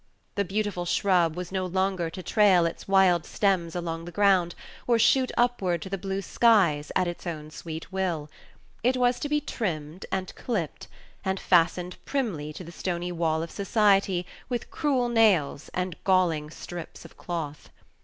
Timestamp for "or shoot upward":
4.87-5.79